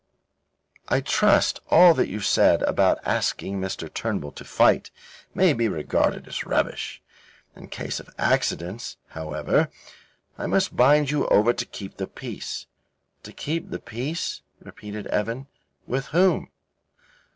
I 0.89 0.99
trust 1.01 1.59
all 1.69 1.93
that 1.93 2.07
you 2.09 2.21
said 2.21 2.63
about 2.63 2.97
asking 3.05 3.59
Mr. 3.61 3.87
Turnbull 3.93 4.31
to 4.31 4.43
fight, 4.43 4.89
may 5.35 5.53
be 5.53 5.67
regarded 5.67 6.27
as 6.27 6.43
rubbish. 6.43 7.03
In 7.55 7.67
case 7.67 7.99
of 7.99 8.09
accidents, 8.17 8.97
however, 9.09 9.69
I 10.39 10.47
must 10.47 10.75
bind 10.75 11.11
you 11.11 11.27
over 11.27 11.53
to 11.53 11.65
keep 11.67 11.97
the 11.97 12.07
peace." 12.07 12.65
"To 13.21 13.31
keep 13.31 13.69
the 13.69 13.77
peace," 13.77 14.41
repeated 14.59 15.05
Evan, 15.05 15.45
"with 15.85 16.07
whom?" 16.07 16.49